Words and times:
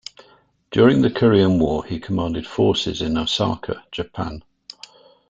During 0.71 1.03
the 1.03 1.11
Korean 1.11 1.59
War 1.59 1.85
he 1.85 1.99
commanded 1.99 2.47
forces 2.47 3.03
in 3.03 3.15
Osaka, 3.19 3.83
Japan. 3.91 4.41